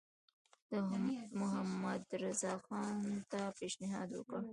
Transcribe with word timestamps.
ده 0.71 0.79
محمدرضاخان 1.41 2.95
ته 3.31 3.39
پېشنهاد 3.57 4.09
وکړ. 4.13 4.41